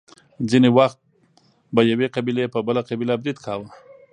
ځینې 0.49 0.69
وخت 0.77 0.99
به 1.73 1.81
یوې 1.91 2.07
قبیلې 2.15 2.45
په 2.53 2.59
بله 2.67 2.81
قبیله 2.89 3.13
برید 3.21 3.37
کاوه. 3.45 3.67